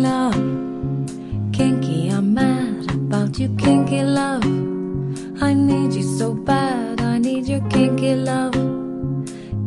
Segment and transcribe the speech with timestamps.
[0.00, 0.34] love.
[1.52, 4.44] Kinky, I'm mad about you, kinky love.
[5.42, 8.54] I need you so bad, I need your kinky love.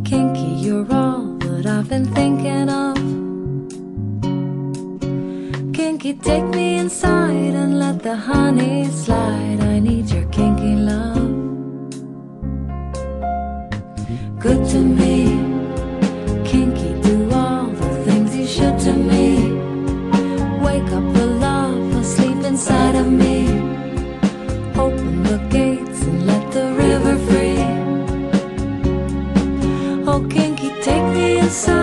[0.04, 2.96] Kinky, you're all that I've been thinking of.
[5.74, 9.60] Kinky, take me inside and let the honey slide.
[9.62, 11.30] I need your kinky love.
[14.40, 15.16] Good to me,
[16.50, 19.23] kinky, do all the things you should to me.
[20.84, 23.48] Wake up the love asleep inside of me.
[24.76, 27.64] Open the gates and let the river free.
[30.06, 31.83] Oh, kinky, take me inside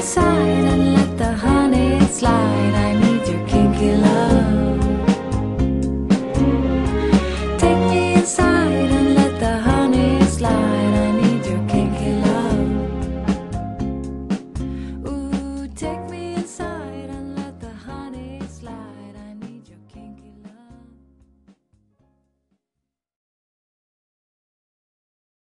[0.00, 0.89] inside